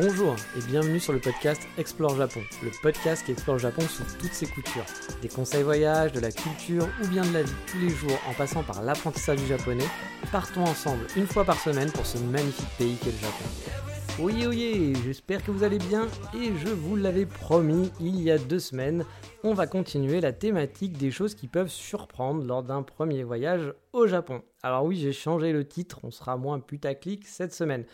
[0.00, 4.04] Bonjour et bienvenue sur le podcast Explore Japon, le podcast qui explore le Japon sous
[4.20, 4.84] toutes ses coutures.
[5.22, 8.32] Des conseils voyage, de la culture ou bien de la vie tous les jours en
[8.32, 9.88] passant par l'apprentissage du japonais,
[10.30, 13.44] partons ensemble une fois par semaine pour ce magnifique pays qu'est le Japon.
[14.20, 18.38] Oui, oui, j'espère que vous allez bien et je vous l'avais promis il y a
[18.38, 19.04] deux semaines,
[19.42, 24.06] on va continuer la thématique des choses qui peuvent surprendre lors d'un premier voyage au
[24.06, 24.42] Japon.
[24.62, 27.84] Alors oui, j'ai changé le titre, on sera moins putaclic cette semaine.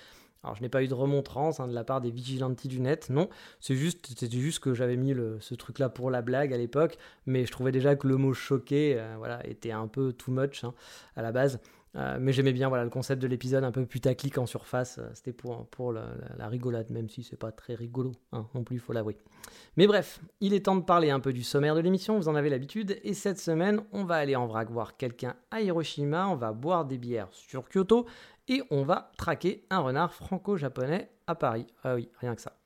[0.44, 3.08] Alors je n'ai pas eu de remontrance hein, de la part des vigilantes du net,
[3.10, 3.28] non,
[3.60, 7.46] c'est juste, c'était juste que j'avais mis ce truc-là pour la blague à l'époque, mais
[7.46, 10.74] je trouvais déjà que le mot choqué, euh, voilà, était un peu too much hein,
[11.16, 11.60] à la base.
[11.96, 14.98] Euh, mais j'aimais bien voilà, le concept de l'épisode un peu putaclic en surface.
[14.98, 16.04] Euh, c'était pour, pour la,
[16.48, 19.16] rigolade, même si c'est pas très rigolo hein, non plus, il faut l'avouer.
[19.76, 22.34] Mais bref, il est temps de parler un peu du sommaire de l'émission, vous en
[22.34, 22.98] avez l'habitude.
[23.04, 26.84] Et cette semaine, on va aller en vrac voir quelqu'un à Hiroshima, on va boire
[26.84, 28.06] des bières sur Kyoto
[28.48, 31.66] et on va traquer un renard franco-japonais à Paris.
[31.84, 32.56] Ah oui, rien que ça.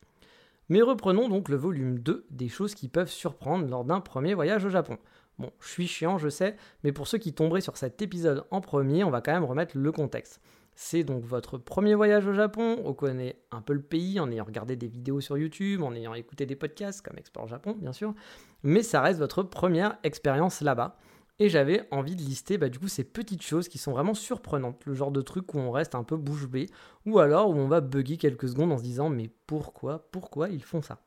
[0.70, 4.64] Mais reprenons donc le volume 2 des choses qui peuvent surprendre lors d'un premier voyage
[4.64, 4.98] au Japon.
[5.38, 8.60] Bon, je suis chiant, je sais, mais pour ceux qui tomberaient sur cet épisode en
[8.60, 10.40] premier, on va quand même remettre le contexte.
[10.74, 14.44] C'est donc votre premier voyage au Japon, on connaît un peu le pays en ayant
[14.44, 18.14] regardé des vidéos sur YouTube, en ayant écouté des podcasts comme Explore Japon bien sûr,
[18.62, 20.96] mais ça reste votre première expérience là-bas.
[21.40, 24.84] Et j'avais envie de lister bah, du coup ces petites choses qui sont vraiment surprenantes,
[24.86, 26.66] le genre de truc où on reste un peu bouche bée,
[27.06, 30.64] ou alors où on va bugger quelques secondes en se disant mais pourquoi, pourquoi ils
[30.64, 31.00] font ça?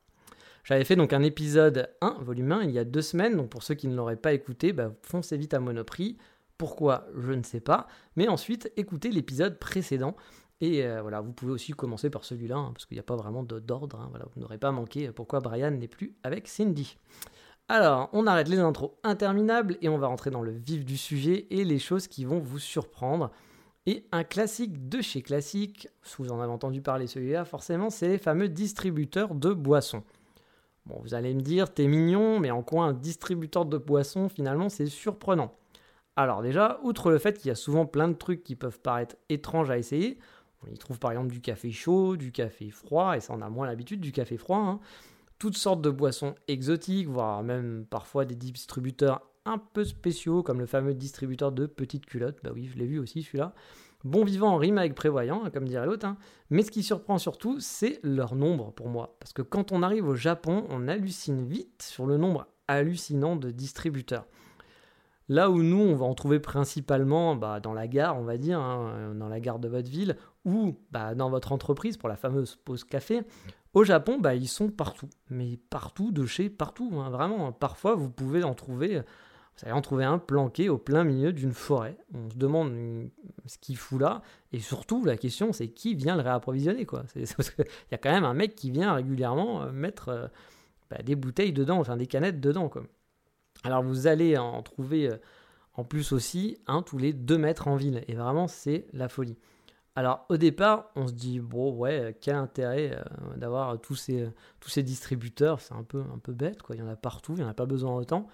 [0.64, 3.64] J'avais fait donc un épisode 1, volume 1, il y a deux semaines, donc pour
[3.64, 6.18] ceux qui ne l'auraient pas écouté, bah, foncez vite à Monoprix.
[6.56, 7.06] Pourquoi?
[7.18, 7.88] Je ne sais pas.
[8.14, 10.16] Mais ensuite, écoutez l'épisode précédent.
[10.60, 13.16] Et euh, voilà, vous pouvez aussi commencer par celui-là, hein, parce qu'il n'y a pas
[13.16, 13.98] vraiment d'ordre.
[13.98, 16.96] Hein, voilà, vous n'aurez pas manqué pourquoi Brian n'est plus avec Cindy.
[17.66, 21.48] Alors, on arrête les intros interminables et on va rentrer dans le vif du sujet
[21.50, 23.32] et les choses qui vont vous surprendre.
[23.86, 25.88] Et un classique de chez classique,
[26.18, 30.04] vous en avez entendu parler celui-là forcément, c'est les fameux distributeurs de boissons.
[30.86, 34.68] Bon, vous allez me dire, t'es mignon, mais en quoi un distributeur de boissons, finalement,
[34.68, 35.54] c'est surprenant?
[36.16, 39.16] Alors déjà, outre le fait qu'il y a souvent plein de trucs qui peuvent paraître
[39.28, 40.18] étranges à essayer,
[40.66, 43.48] on y trouve par exemple du café chaud, du café froid, et ça on a
[43.48, 44.80] moins l'habitude du café froid, hein
[45.42, 50.66] toutes sortes de boissons exotiques, voire même parfois des distributeurs un peu spéciaux, comme le
[50.66, 52.38] fameux distributeur de petites culottes.
[52.44, 53.52] Bah oui, je l'ai vu aussi celui-là.
[54.04, 56.06] Bon vivant rime avec prévoyant, comme dirait l'autre.
[56.06, 56.16] Hein.
[56.50, 59.16] Mais ce qui surprend surtout, c'est leur nombre pour moi.
[59.20, 63.50] Parce que quand on arrive au Japon, on hallucine vite sur le nombre hallucinant de
[63.50, 64.26] distributeurs.
[65.28, 68.58] Là où nous, on va en trouver principalement bah, dans la gare, on va dire,
[68.58, 72.56] hein, dans la gare de votre ville, ou bah, dans votre entreprise pour la fameuse
[72.56, 73.22] pause café,
[73.72, 75.08] au Japon, bah, ils sont partout.
[75.30, 77.52] Mais partout, de chez partout, hein, vraiment.
[77.52, 79.00] Parfois, vous pouvez en trouver,
[79.56, 81.96] vous allez en trouver un planqué au plein milieu d'une forêt.
[82.14, 83.10] On se demande
[83.46, 84.22] ce qu'il fout là.
[84.52, 87.04] Et surtout, la question, c'est qui vient le réapprovisionner, quoi.
[87.08, 87.20] C'est
[87.92, 90.26] y a quand même un mec qui vient régulièrement euh, mettre euh,
[90.90, 92.82] bah, des bouteilles dedans, enfin des canettes dedans, quoi.
[93.64, 95.16] Alors, vous allez en trouver euh,
[95.74, 98.02] en plus aussi un tous les deux mètres en ville.
[98.08, 99.36] Et vraiment, c'est la folie.
[99.94, 102.98] Alors au départ, on se dit bon ouais, quel intérêt
[103.36, 104.26] d'avoir tous ces,
[104.58, 107.34] tous ces distributeurs, c'est un peu, un peu bête quoi, il y en a partout,
[107.34, 108.26] il n'y en a pas besoin autant.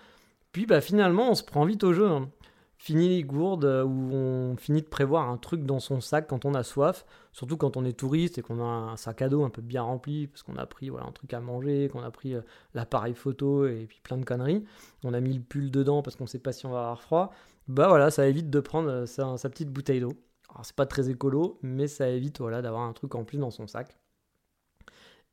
[0.52, 2.06] Puis bah finalement, on se prend vite au jeu.
[2.06, 2.30] Hein.
[2.78, 6.44] Fini les gourdes euh, où on finit de prévoir un truc dans son sac quand
[6.44, 9.44] on a soif, surtout quand on est touriste et qu'on a un sac à dos
[9.44, 12.10] un peu bien rempli parce qu'on a pris voilà un truc à manger, qu'on a
[12.12, 12.42] pris euh,
[12.74, 14.64] l'appareil photo et puis plein de conneries.
[15.04, 17.32] On a mis le pull dedans parce qu'on sait pas si on va avoir froid.
[17.66, 20.12] Bah voilà, ça évite de prendre sa petite bouteille d'eau.
[20.50, 23.66] Alors c'est pas très écolo, mais ça évite d'avoir un truc en plus dans son
[23.66, 23.98] sac.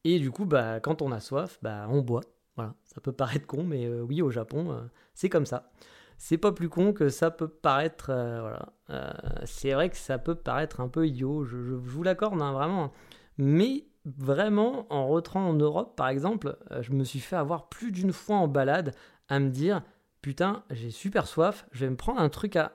[0.04, 2.22] Et du coup, bah, quand on a soif, bah, on boit.
[2.56, 4.82] Voilà, ça peut paraître con, mais euh, oui, au Japon, euh,
[5.14, 5.72] c'est comme ça.
[6.18, 8.10] C'est pas plus con que ça peut paraître.
[8.10, 11.44] Euh, voilà, c'est vrai que ça peut paraître un peu idiot.
[11.44, 12.94] Je, vous l'accorde, hein, vraiment.
[13.38, 18.14] Mais vraiment, en rentrant en Europe, par exemple, je me suis fait avoir plus d'une
[18.14, 18.96] fois en balade
[19.28, 19.82] à me dire,
[20.22, 22.72] putain, j'ai super soif, je vais me prendre un truc à.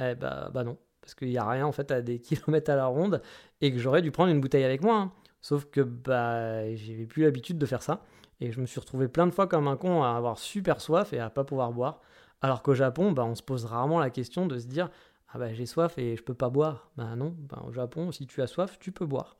[0.00, 2.76] Eh bah, bah non, parce qu'il n'y a rien en fait à des kilomètres à
[2.76, 3.22] la ronde
[3.60, 4.96] et que j'aurais dû prendre une bouteille avec moi.
[4.96, 5.12] Hein.
[5.40, 8.04] Sauf que bah j'avais plus l'habitude de faire ça
[8.44, 11.12] et je me suis retrouvé plein de fois comme un con à avoir super soif
[11.12, 12.00] et à pas pouvoir boire.
[12.42, 14.90] Alors qu'au Japon, bah, on se pose rarement la question de se dire
[15.32, 16.90] Ah bah j'ai soif et je peux pas boire.
[16.96, 19.36] Bah non, bah, au Japon, si tu as soif, tu peux boire.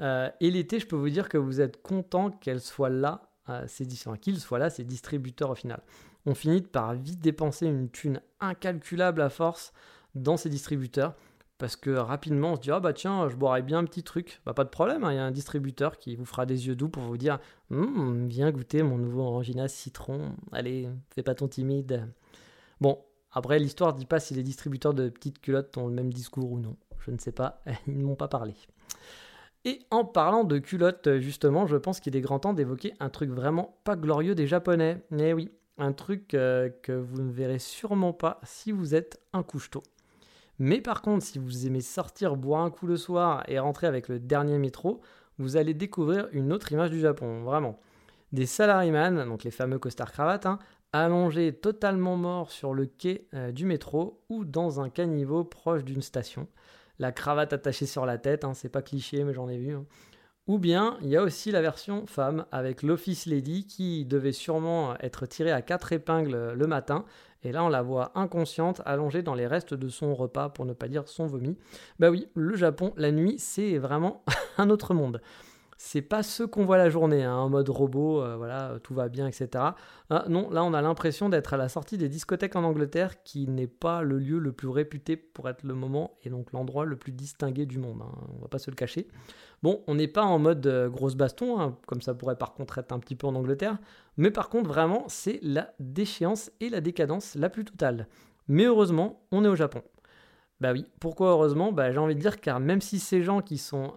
[0.00, 3.64] Euh, et l'été, je peux vous dire que vous êtes content qu'elle soit là, euh,
[3.66, 5.82] ces soient là, ces distributeurs au final.
[6.26, 9.72] On finit par vite dépenser une thune incalculable à force
[10.14, 11.14] dans ces distributeurs.
[11.58, 14.40] Parce que rapidement, on se dit, ah bah tiens, je boirais bien un petit truc.
[14.46, 16.76] Bah pas de problème, hein, il y a un distributeur qui vous fera des yeux
[16.76, 17.40] doux pour vous dire,
[17.72, 20.36] hum, viens goûter mon nouveau Orangina citron.
[20.52, 22.08] Allez, fais pas ton timide.
[22.80, 22.98] Bon,
[23.32, 26.60] après, l'histoire dit pas si les distributeurs de petites culottes ont le même discours ou
[26.60, 26.76] non.
[27.00, 28.54] Je ne sais pas, ils ne m'ont pas parlé.
[29.64, 33.30] Et en parlant de culottes, justement, je pense qu'il est grand temps d'évoquer un truc
[33.30, 35.02] vraiment pas glorieux des Japonais.
[35.18, 39.42] Eh oui, un truc euh, que vous ne verrez sûrement pas si vous êtes un
[39.42, 39.82] couche-tôt.
[40.58, 44.08] Mais par contre, si vous aimez sortir, boire un coup le soir et rentrer avec
[44.08, 45.00] le dernier métro,
[45.38, 47.78] vous allez découvrir une autre image du Japon, vraiment.
[48.32, 50.58] Des salaryman, donc les fameux costards cravates, hein,
[50.92, 56.02] allongés totalement morts sur le quai euh, du métro ou dans un caniveau proche d'une
[56.02, 56.48] station.
[56.98, 59.74] La cravate attachée sur la tête, hein, c'est pas cliché, mais j'en ai vu.
[59.74, 59.84] Hein.
[60.48, 64.96] Ou bien, il y a aussi la version femme avec l'Office Lady qui devait sûrement
[65.00, 67.04] être tirée à quatre épingles le matin.
[67.44, 70.72] Et là, on la voit inconsciente, allongée dans les restes de son repas, pour ne
[70.72, 71.58] pas dire son vomi.
[71.98, 74.24] Bah oui, le Japon, la nuit, c'est vraiment
[74.56, 75.20] un autre monde
[75.80, 79.08] c'est pas ce qu'on voit la journée, hein, en mode robot, euh, voilà, tout va
[79.08, 79.48] bien, etc.
[80.10, 83.46] Ah, non, là on a l'impression d'être à la sortie des discothèques en Angleterre, qui
[83.46, 86.96] n'est pas le lieu le plus réputé pour être le moment et donc l'endroit le
[86.96, 88.02] plus distingué du monde.
[88.02, 89.06] Hein, on va pas se le cacher.
[89.62, 92.78] Bon, on n'est pas en mode euh, grosse baston, hein, comme ça pourrait par contre
[92.78, 93.78] être un petit peu en Angleterre,
[94.16, 98.08] mais par contre vraiment c'est la déchéance et la décadence la plus totale.
[98.48, 99.82] Mais heureusement, on est au Japon.
[100.60, 101.70] Bah oui, pourquoi heureusement?
[101.70, 103.92] Bah j'ai envie de dire car même si ces gens qui sont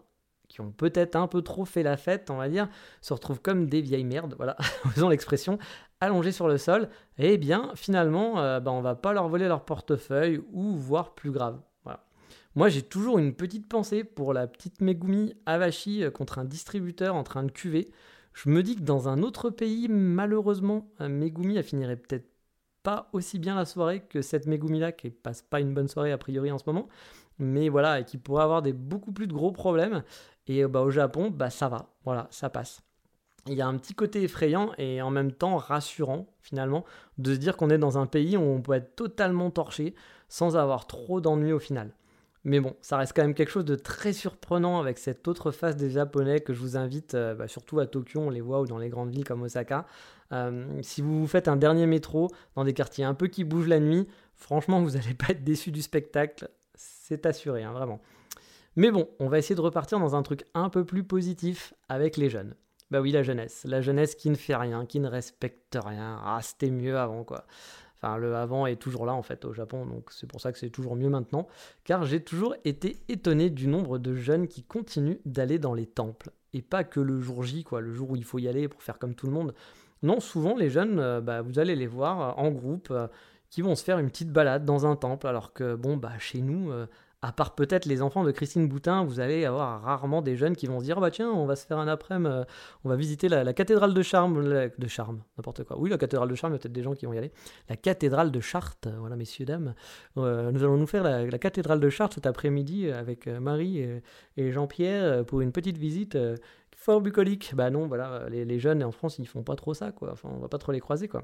[0.51, 2.67] qui ont peut-être un peu trop fait la fête, on va dire,
[2.99, 4.57] se retrouvent comme des vieilles merdes, voilà,
[4.93, 5.57] faisons l'expression,
[6.01, 9.63] allongés sur le sol, eh bien finalement, euh, bah, on va pas leur voler leur
[9.63, 11.59] portefeuille ou voire plus grave.
[12.53, 17.15] Moi, j'ai toujours une petite pensée pour la petite Megumi Avashi euh, contre un distributeur
[17.15, 17.93] en train de cuver.
[18.33, 22.27] Je me dis que dans un autre pays, malheureusement, Megumi a finirait peut-être
[22.83, 26.11] pas aussi bien la soirée que cette Megumi là qui passe pas une bonne soirée
[26.11, 26.89] a priori en ce moment
[27.41, 30.03] mais voilà et qui pourrait avoir des beaucoup plus de gros problèmes
[30.47, 32.81] et euh, bah, au Japon, bah, ça va, voilà, ça passe.
[33.47, 36.85] Il y a un petit côté effrayant et en même temps rassurant finalement
[37.17, 39.95] de se dire qu'on est dans un pays où on peut être totalement torché
[40.29, 41.95] sans avoir trop d'ennuis au final.
[42.43, 45.75] Mais bon, ça reste quand même quelque chose de très surprenant avec cette autre face
[45.75, 48.65] des Japonais que je vous invite, euh, bah, surtout à Tokyo, on les voit, ou
[48.65, 49.85] dans les grandes villes comme Osaka.
[50.31, 53.79] Euh, si vous faites un dernier métro dans des quartiers un peu qui bougent la
[53.79, 56.49] nuit, franchement, vous n'allez pas être déçu du spectacle,
[57.25, 57.99] assuré, hein, vraiment.
[58.75, 62.17] Mais bon, on va essayer de repartir dans un truc un peu plus positif avec
[62.17, 62.55] les jeunes.
[62.89, 63.63] Bah oui, la jeunesse.
[63.65, 66.19] La jeunesse qui ne fait rien, qui ne respecte rien.
[66.23, 67.45] Ah, c'était mieux avant, quoi.
[67.95, 70.57] Enfin, le avant est toujours là, en fait, au Japon, donc c'est pour ça que
[70.57, 71.47] c'est toujours mieux maintenant.
[71.83, 76.31] Car j'ai toujours été étonné du nombre de jeunes qui continuent d'aller dans les temples.
[76.53, 78.81] Et pas que le jour J, quoi, le jour où il faut y aller pour
[78.81, 79.53] faire comme tout le monde.
[80.03, 83.07] Non, souvent, les jeunes, euh, bah, vous allez les voir euh, en groupe, euh,
[83.51, 86.41] qui vont se faire une petite balade dans un temple, alors que, bon, bah, chez
[86.41, 86.71] nous,
[87.23, 90.65] à part peut-être les enfants de Christine Boutin, vous allez avoir rarement des jeunes qui
[90.65, 92.43] vont se dire bah tiens, on va se faire un après-midi, euh,
[92.83, 95.79] on va visiter la, cathédrale de Charme, de Charme, n'importe quoi.
[95.79, 97.31] Oui, la cathédrale de Charme, il y a peut-être des gens qui vont y aller.
[97.69, 99.75] La cathédrale de Chartres, voilà messieurs dames.
[100.17, 103.85] Euh, nous allons nous faire la, cathédrale de Chartres cet après-midi avec euh, Marie
[104.37, 106.17] et, Jean-Pierre pour une petite visite
[106.75, 107.53] fort bucolique.
[107.53, 110.11] Bah non, voilà, les, les, jeunes en France, ils font pas trop ça, quoi.
[110.13, 111.21] Enfin, on va pas trop les croiser, quoi.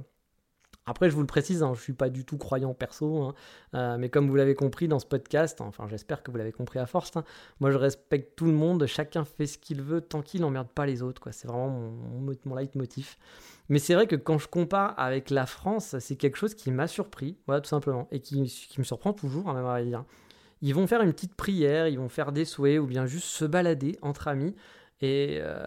[0.88, 3.36] Après, je vous le précise, hein, je ne suis pas du tout croyant perso, hein.
[3.76, 6.80] euh, mais comme vous l'avez compris dans ce podcast, enfin j'espère que vous l'avez compris
[6.80, 7.26] à force, hein,
[7.60, 10.86] moi je respecte tout le monde, chacun fait ce qu'il veut tant qu'il n'emmerde pas
[10.86, 13.18] les autres, c'est vraiment mon, mon, leitmotiv.
[13.68, 16.88] Mais c'est vrai que quand je compare avec la France, c'est quelque chose qui m'a
[16.88, 18.40] surpris, voilà tout simplement, et qui,
[18.78, 19.82] me surprend toujours, même à.
[20.62, 23.46] Ils vont faire une petite prière, ils vont faire des souhaits, ou bien juste se
[23.46, 24.56] balader entre amis,
[25.02, 25.60] et euh,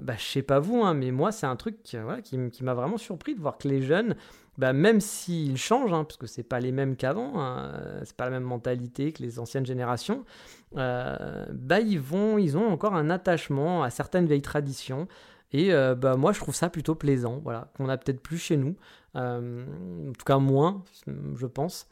[0.00, 3.34] bah, je sais pas vous, mais moi c'est un truc qui, qui m'a vraiment surpris
[3.34, 4.16] de voir que les jeunes
[4.58, 7.72] bah, même s'ils changent, hein, parce que c'est pas les mêmes qu'avant, hein,
[8.04, 10.24] c'est pas la même mentalité que les anciennes générations,
[10.76, 15.08] euh, bah, ils, vont, ils ont encore un attachement à certaines vieilles traditions.
[15.52, 18.56] Et euh, bah, moi, je trouve ça plutôt plaisant, voilà, qu'on a peut-être plus chez
[18.56, 18.76] nous,
[19.16, 19.64] euh,
[20.08, 20.84] en tout cas moins,
[21.34, 21.88] je pense.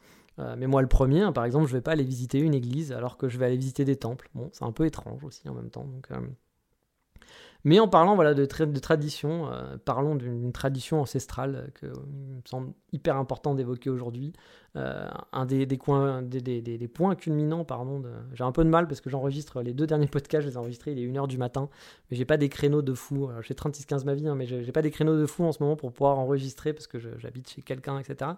[0.57, 3.17] mais moi, le premier, hein, par exemple, je vais pas aller visiter une église alors
[3.17, 4.29] que je vais aller visiter des temples.
[4.35, 5.87] Bon, c'est un peu étrange aussi en même temps.
[7.63, 13.17] Mais en parlant voilà, de, tradition, euh, parlons d'une tradition ancestrale que me semble hyper
[13.17, 14.33] important d'évoquer aujourd'hui.
[14.77, 18.01] Euh, un des, des, coins, des, des, points culminants, pardon,
[18.33, 20.57] j'ai un peu de mal parce que j'enregistre les deux derniers podcasts, je les ai
[20.57, 21.69] enregistrés, il est 1h du matin,
[22.09, 23.29] mais j'ai pas des créneaux de fou.
[23.41, 25.75] J'ai 36-15 ma vie, hein, mais j'ai pas des créneaux de fou en ce moment
[25.75, 28.31] pour pouvoir enregistrer parce que j'habite chez quelqu'un, etc.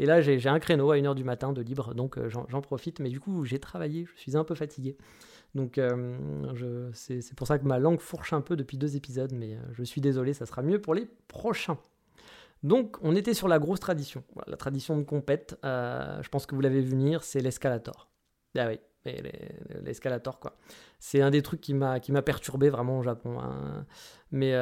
[0.00, 2.98] Et là, j'ai un créneau à 1h du matin de libre, donc euh, j'en profite,
[2.98, 4.96] mais du coup, j'ai travaillé, je suis un peu fatigué.
[5.54, 9.56] Donc euh, c'est pour ça que ma langue fourche un peu depuis deux épisodes, mais
[9.72, 11.78] je suis désolé, ça sera mieux pour les prochains.
[12.62, 16.54] Donc on était sur la grosse tradition, la tradition de compète, euh, je pense que
[16.54, 18.10] vous l'avez vu venir, c'est l'escalator.
[18.56, 18.80] Ah oui,
[19.82, 20.56] l'escalator quoi.
[20.98, 23.38] C'est un des trucs qui m'a qui m'a perturbé vraiment au Japon.
[23.40, 23.86] Hein.
[24.32, 24.52] Mais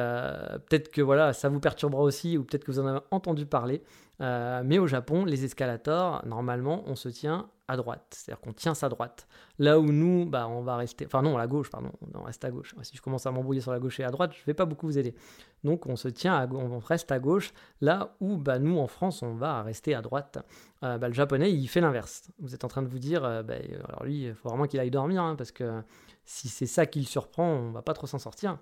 [0.69, 3.81] peut-être que voilà, ça vous perturbera aussi, ou peut-être que vous en avez entendu parler.
[4.19, 8.89] mais au Japon, les escalators, normalement, on se tient à droite, c'est-à-dire qu'on tient sa
[8.89, 9.27] droite.
[9.57, 12.45] Là où nous, bah, on va rester, enfin non, à la gauche, pardon, on reste
[12.45, 12.75] à gauche.
[12.83, 14.65] Si je commence à m'embrouiller sur la gauche et à droite, je ne vais pas
[14.65, 15.15] beaucoup vous aider.
[15.63, 19.23] Donc on se tient, à, on reste à gauche, là où bah, nous, en France,
[19.23, 20.37] on va rester à droite.
[20.83, 22.29] Euh, bah, le japonais, il fait l'inverse.
[22.39, 23.55] Vous êtes en train de vous dire, euh, bah,
[23.87, 25.81] alors lui, il faut vraiment qu'il aille dormir, hein, parce que
[26.23, 28.59] si c'est ça qui le surprend, on va pas trop s'en sortir.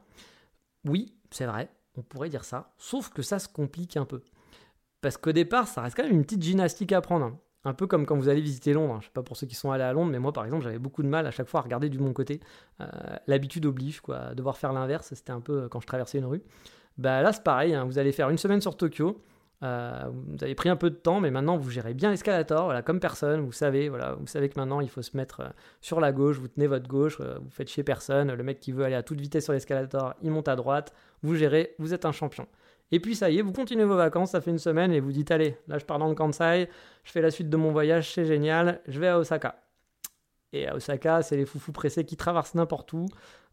[0.85, 4.21] Oui, c'est vrai, on pourrait dire ça, sauf que ça se complique un peu.
[5.01, 7.37] Parce qu'au départ, ça reste quand même une petite gymnastique à prendre.
[7.65, 8.97] Un peu comme quand vous allez visiter Londres.
[8.99, 10.79] Je sais pas pour ceux qui sont allés à Londres, mais moi par exemple, j'avais
[10.79, 12.41] beaucoup de mal à chaque fois à regarder du bon côté.
[12.81, 12.85] Euh,
[13.27, 14.35] l'habitude oblige, quoi.
[14.35, 16.43] Devoir faire l'inverse, c'était un peu euh, quand je traversais une rue.
[16.97, 17.73] Bah là, c'est pareil.
[17.73, 17.85] Hein.
[17.85, 19.21] vous allez faire une semaine sur Tokyo.
[19.63, 22.81] Euh, vous avez pris un peu de temps, mais maintenant vous gérez bien l'escalator, voilà,
[22.81, 23.41] comme personne.
[23.41, 26.37] Vous savez, voilà, vous savez que maintenant il faut se mettre sur la gauche.
[26.37, 28.33] Vous tenez votre gauche, vous faites chier personne.
[28.33, 30.93] Le mec qui veut aller à toute vitesse sur l'escalator, il monte à droite.
[31.21, 32.47] Vous gérez, vous êtes un champion.
[32.91, 35.11] Et puis ça y est, vous continuez vos vacances, ça fait une semaine et vous
[35.11, 36.69] dites allez, là je pars dans le Kansai,
[37.03, 39.55] je fais la suite de mon voyage, c'est génial, je vais à Osaka.
[40.51, 43.07] Et à Osaka, c'est les foufous pressés qui traversent n'importe où,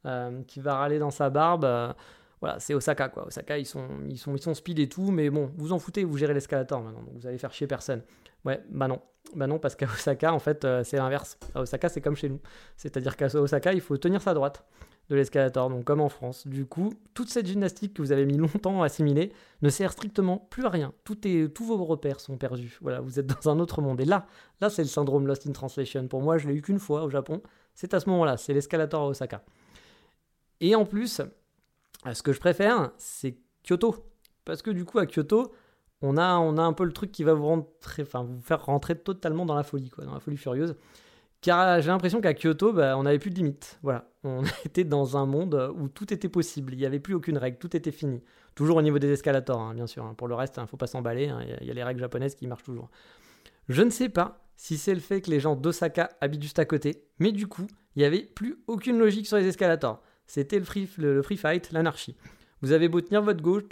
[0.04, 1.64] euh, qui va râler dans sa barbe.
[1.64, 1.92] Euh,
[2.40, 3.26] voilà, c'est Osaka quoi.
[3.26, 6.04] Osaka, ils sont, ils sont, ils sont speed et tout, mais bon, vous en foutez,
[6.04, 8.02] vous gérez l'escalator maintenant, donc vous allez faire chier personne.
[8.44, 9.00] Ouais, bah non,
[9.34, 11.38] bah non, parce qu'à Osaka, en fait, euh, c'est l'inverse.
[11.54, 12.40] À Osaka, c'est comme chez nous.
[12.76, 14.64] C'est-à-dire qu'à Osaka, il faut tenir sa droite
[15.10, 16.46] de l'escalator, donc comme en France.
[16.46, 20.38] Du coup, toute cette gymnastique que vous avez mis longtemps à assimiler ne sert strictement
[20.38, 20.94] plus à rien.
[21.04, 21.16] Tout
[21.52, 22.78] tous vos repères sont perdus.
[22.80, 24.00] Voilà, vous êtes dans un autre monde.
[24.00, 24.26] Et là,
[24.60, 26.06] là, c'est le syndrome Lost in Translation.
[26.06, 27.42] Pour moi, je l'ai eu qu'une fois au Japon.
[27.74, 29.42] C'est à ce moment-là, c'est l'escalator à Osaka.
[30.60, 31.20] Et en plus,
[32.12, 33.94] ce que je préfère, c'est Kyoto.
[34.44, 35.52] Parce que du coup, à Kyoto,
[36.02, 37.66] on a, on a un peu le truc qui va vous,
[38.42, 40.74] faire rentrer totalement dans la folie, dans la folie furieuse.
[41.42, 43.78] Car j'ai l'impression qu'à Kyoto, bah, on n'avait plus de limites.
[43.82, 44.10] Voilà.
[44.24, 46.74] On était dans un monde où tout était possible.
[46.74, 47.58] Il n'y avait plus aucune règle.
[47.58, 48.22] Tout était fini.
[48.54, 50.04] Toujours au niveau des escalators, hein, bien sûr.
[50.04, 50.14] Hein.
[50.14, 51.32] Pour le reste, il hein, ne faut pas s'emballer.
[51.60, 52.90] Il y, a les règles japonaises qui marchent toujours.
[53.68, 56.66] Je ne sais pas si c'est le fait que les gens d'Osaka habitent juste à
[56.66, 57.04] côté.
[57.18, 57.66] Mais du coup,
[57.96, 60.02] il n'y avait plus aucune logique sur les escalators.
[60.30, 60.64] C'était le
[61.22, 62.14] free, fight, l'anarchie.
[62.62, 63.64] Vous avez beau tenir votre gauche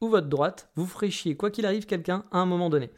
[0.00, 2.90] ou votre droite, vous ferez chier, quoi qu'il arrive, quelqu'un à un moment donné.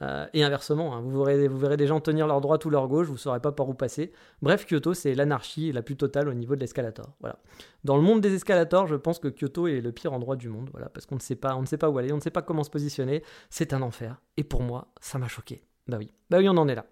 [0.00, 3.12] Euh, et inversement, hein, vous, verrez, des gens tenir leur droite ou leur gauche, vous
[3.12, 4.10] ne saurez pas par où passer.
[4.40, 7.12] Bref, Kyoto, c'est l'anarchie la plus totale au niveau de l'escalator.
[7.20, 7.38] Voilà.
[7.84, 10.70] Dans le monde des escalators, je pense que Kyoto est le pire endroit du monde,
[10.72, 12.30] voilà, parce qu'on ne sait pas, on ne sait pas où aller, on ne sait
[12.30, 13.22] pas comment se positionner.
[13.50, 14.18] C'est un enfer.
[14.38, 15.62] Et pour moi, ça m'a choqué.
[15.88, 16.86] Bah oui, bah oui, on en est là.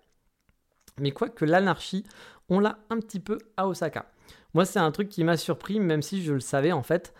[0.99, 2.05] Mais quoi que l'anarchie,
[2.51, 4.11] on l'a un petit peu à Osaka.
[4.55, 7.15] Moi, c'est un truc qui m'a surpris, même si je le savais en fait.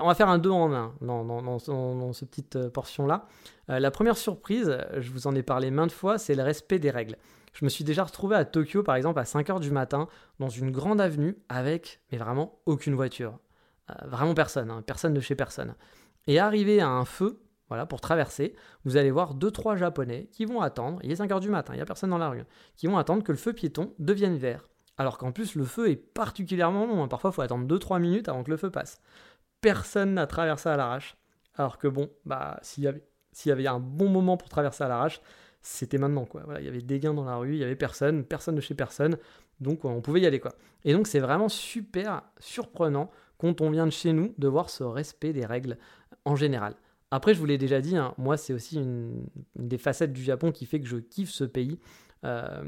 [0.00, 3.26] On va faire un 2 en 1 dans, cette petite euh, portion-là.
[3.70, 6.90] Euh, la première surprise, je vous en ai parlé maintes fois, c'est le respect des
[6.90, 7.16] règles.
[7.58, 10.08] Je me suis déjà retrouvé à Tokyo, par exemple, à 5h du matin,
[10.40, 13.38] dans une grande avenue, avec, mais vraiment, aucune voiture.
[13.90, 15.74] Euh, vraiment personne, hein, personne de chez personne.
[16.26, 18.54] Et arrivé à un feu, voilà, pour traverser,
[18.84, 21.82] vous allez voir 2-3 japonais qui vont attendre, il est 5h du matin, il n'y
[21.82, 22.44] a personne dans la rue,
[22.76, 24.68] qui vont attendre que le feu piéton devienne vert.
[24.98, 27.08] Alors qu'en plus, le feu est particulièrement long, hein.
[27.08, 29.00] parfois il faut attendre 2-3 minutes avant que le feu passe
[29.66, 31.16] personne n'a traversé à l'arrache.
[31.56, 35.20] Alors que bon, bah, s'il y avait, un bon moment pour traverser à l'arrache,
[35.60, 36.44] c'était maintenant quoi.
[36.60, 38.74] Il y avait des gains dans la rue, il y avait personne, personne de chez
[38.74, 39.18] personne,
[39.60, 40.52] donc on pouvait y aller quoi.
[40.84, 44.84] Et donc c'est vraiment super surprenant quand on vient de chez nous de voir ce
[44.84, 45.78] respect des règles
[46.24, 46.76] en général.
[47.10, 49.26] Après, je vous l'ai déjà dit, hein, moi c'est aussi une,
[49.56, 51.80] des facettes du Japon qui fait que je kiffe ce pays.
[52.24, 52.62] Euh,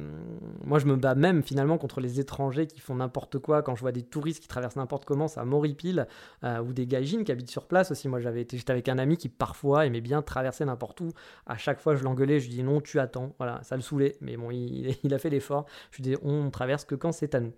[0.64, 3.62] moi, je me bats même finalement contre les étrangers qui font n'importe quoi.
[3.62, 6.06] Quand je vois des touristes qui traversent n'importe comment, ça m'horripile.
[6.44, 8.08] Euh, ou des gaijins qui habitent sur place aussi.
[8.08, 11.12] Moi, j'avais été, j'étais avec un ami qui parfois aimait bien traverser n'importe où.
[11.46, 13.34] À chaque fois, je l'engueulais, je lui dis non, tu attends.
[13.38, 14.16] Voilà, ça le saoulait.
[14.20, 15.66] Mais bon, il, a fait l'effort.
[15.90, 17.52] Je lui dis on traverse que quand c'est à nous.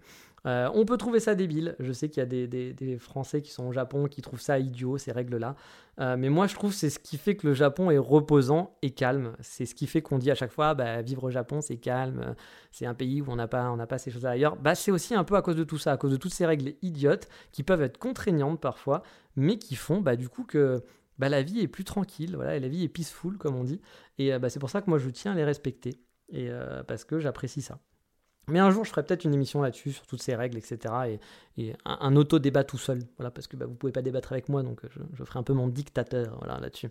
[0.47, 1.76] Euh, on peut trouver ça débile.
[1.80, 4.99] Je sais qu'il y a des, Français qui sont au Japon qui trouvent ça idiot,
[4.99, 5.54] ces règles-là.
[6.00, 8.90] Euh, mais moi, je trouve c'est ce qui fait que le Japon est reposant et
[8.90, 9.37] calme.
[9.40, 12.35] C'est ce qui fait qu'on dit à chaque fois, bah, vivre au Japon, c'est calme.
[12.70, 14.56] C'est un pays où on n'a pas, pas ces choses-là ailleurs.
[14.56, 16.47] Bah, c'est aussi un peu à cause de tout ça, à cause de toutes ces
[16.47, 19.02] règles idiotes qui peuvent être contraignantes parfois,
[19.37, 20.82] mais qui font bah, du coup que
[21.18, 23.80] bah, la vie est plus tranquille, voilà, et la vie est peaceful, comme on dit.
[24.18, 26.50] Et euh, bah, c'est pour ça que moi, je tiens à les respecter, et,
[26.87, 27.78] parce que j'apprécie ça.
[28.50, 31.19] Mais un jour, je ferai peut-être une émission là-dessus, sur toutes ces règles, etc.
[31.57, 33.00] Et, un, auto-débat tout seul.
[33.19, 35.42] Voilà, parce que bah, vous ne pouvez pas débattre avec moi, donc je, ferai un
[35.42, 36.90] peu mon dictateur là-dessus.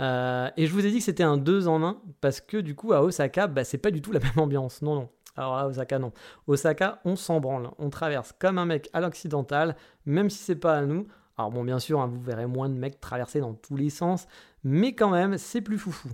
[0.00, 2.74] Euh, et je vous ai dit que c'était un 2 en 1, parce que du
[2.74, 4.82] coup, à Osaka, bah, c'est pas du tout la même ambiance.
[4.82, 5.08] Non, non.
[5.36, 6.12] Alors à Osaka, non.
[6.46, 7.70] Osaka, on s'en branle.
[7.78, 11.06] On traverse comme un mec à l'occidental, même si c'est pas à nous.
[11.36, 14.26] Alors bon, bien sûr, hein, vous verrez moins de mecs traverser dans tous les sens,
[14.64, 16.08] mais quand même, c'est plus foufou.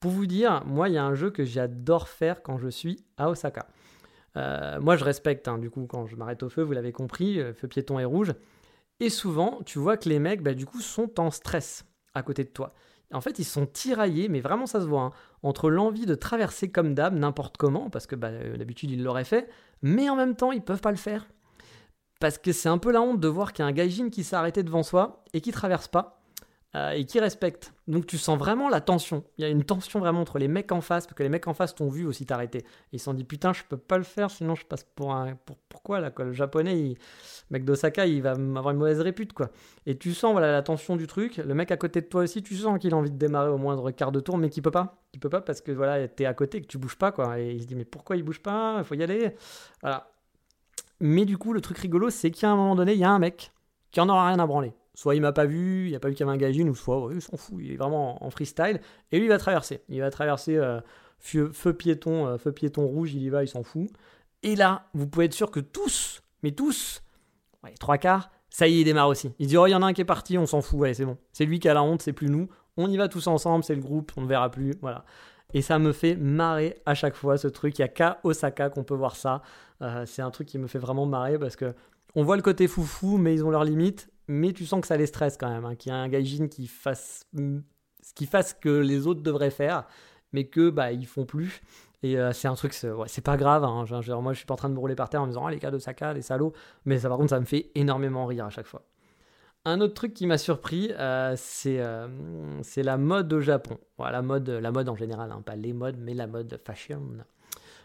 [0.00, 3.02] Pour vous dire, moi, il y a un jeu que j'adore faire quand je suis
[3.16, 3.66] à Osaka.
[4.36, 7.40] Euh, moi, je respecte, hein, du coup, quand je m'arrête au feu, vous l'avez compris,
[7.40, 8.34] euh, feu piéton et rouge.
[9.00, 12.44] Et souvent, tu vois que les mecs, bah, du coup, sont en stress à côté
[12.44, 12.74] de toi.
[13.12, 15.12] En fait, ils sont tiraillés, mais vraiment ça se voit, hein,
[15.42, 19.24] entre l'envie de traverser comme d'hab, n'importe comment, parce que bah, euh, d'habitude ils l'auraient
[19.24, 19.48] fait,
[19.82, 21.28] mais en même temps ils peuvent pas le faire.
[22.18, 24.24] Parce que c'est un peu la honte de voir qu'il y a un gaijin qui
[24.24, 26.20] s'est arrêté devant soi et qui traverse pas.
[26.74, 27.72] Euh, et qui respecte.
[27.86, 29.24] Donc tu sens vraiment la tension.
[29.38, 31.46] Il y a une tension vraiment entre les mecs en face, parce que les mecs
[31.46, 32.66] en face t'ont vu aussi t'arrêter.
[32.92, 35.36] Ils se sont dit putain, je peux pas le faire, sinon je passe pour un.
[35.36, 36.96] Pour, pourquoi là Le japonais, le
[37.50, 39.50] mec d'Osaka, il va avoir une mauvaise répute quoi.
[39.86, 41.38] Et tu sens voilà la tension du truc.
[41.38, 43.58] Le mec à côté de toi aussi, tu sens qu'il a envie de démarrer au
[43.58, 45.02] moindre quart de tour, mais qu'il peut pas.
[45.14, 47.40] Il peut pas parce que voilà, t'es à côté, que tu bouges pas quoi.
[47.40, 48.76] Et il se dit mais pourquoi il bouge pas?
[48.78, 49.34] Il faut y aller.
[49.80, 50.10] Voilà.
[51.00, 53.18] Mais du coup, le truc rigolo, c'est qu'à un moment donné, il y a un
[53.18, 53.52] mec
[53.92, 54.74] qui en aura rien à branler.
[54.96, 56.74] Soit il m'a pas vu, il a pas vu qu'il y avait un gagine, ou
[56.74, 58.80] soit il s'en fout, il est vraiment en freestyle.
[59.12, 59.82] Et lui, il va traverser.
[59.90, 60.80] Il va traverser euh,
[61.18, 63.90] feu, piéton, euh, feu piéton rouge, il y va, il s'en fout.
[64.42, 67.02] Et là, vous pouvez être sûr que tous, mais tous,
[67.62, 69.30] ouais, trois quarts, ça y est, il démarre aussi.
[69.38, 70.94] Il dit, oh, il y en a un qui est parti, on s'en fout, ouais,
[70.94, 71.18] c'est bon.
[71.34, 72.48] C'est lui qui a la honte, c'est plus nous.
[72.78, 75.04] On y va tous ensemble, c'est le groupe, on ne verra plus, voilà.
[75.52, 77.78] Et ça me fait marrer à chaque fois ce truc.
[77.78, 79.42] Il n'y a qu'à Osaka qu'on peut voir ça.
[79.82, 81.74] Euh, c'est un truc qui me fait vraiment marrer parce que
[82.14, 84.96] on voit le côté foufou, mais ils ont leurs limites mais tu sens que ça
[84.96, 87.26] les stresse quand même, hein, qu'il y a un gaijin qui fasse
[88.02, 89.84] ce que les autres devraient faire,
[90.32, 91.62] mais que bah ils font plus.
[92.02, 93.64] Et euh, c'est un truc, c'est pas grave.
[93.64, 93.84] Hein,
[94.20, 95.50] moi, je suis pas en train de me rouler par terre en me disant ah
[95.50, 96.52] les cas de Saka, les salauds.
[96.84, 98.82] Mais ça, par contre, ça me fait énormément rire à chaque fois.
[99.64, 101.34] Un autre truc qui m'a surpris, euh,
[101.66, 103.78] euh, c'est la mode au Japon.
[103.98, 107.02] La mode, la mode en général, hein, pas les modes, mais la mode fashion.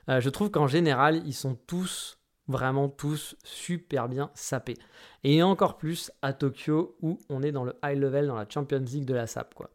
[0.07, 2.19] je trouve qu'en général, ils sont tous
[2.51, 4.77] vraiment tous super bien sapés.
[5.23, 8.79] Et encore plus à Tokyo où on est dans le high level, dans la Champions
[8.85, 9.53] League de la SAP.
[9.55, 9.69] Quoi.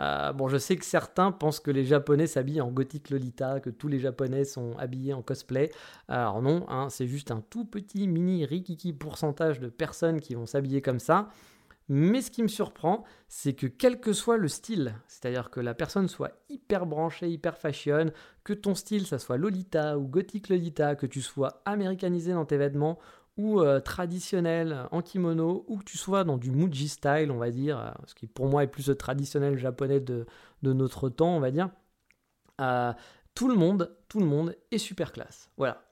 [0.00, 3.70] Euh, bon, je sais que certains pensent que les Japonais s'habillent en gothique Lolita, que
[3.70, 5.70] tous les Japonais sont habillés en cosplay.
[6.08, 10.46] Alors non, hein, c'est juste un tout petit mini rikiki pourcentage de personnes qui vont
[10.46, 11.28] s'habiller comme ça.
[11.88, 15.74] Mais ce qui me surprend, c'est que quel que soit le style, c'est-à-dire que la
[15.74, 18.10] personne soit hyper branchée, hyper fashion,
[18.44, 22.58] que ton style, ça soit Lolita ou gothique Lolita, que tu sois américanisé dans tes
[22.58, 22.98] vêtements
[23.38, 27.50] ou euh, traditionnel en kimono, ou que tu sois dans du Muji style, on va
[27.50, 30.26] dire, euh, ce qui pour moi est plus le traditionnel japonais de,
[30.62, 31.70] notre temps, on va dire.
[32.60, 32.92] Euh,
[33.34, 35.50] tout le monde, tout le monde est super classe.
[35.56, 35.84] Voilà.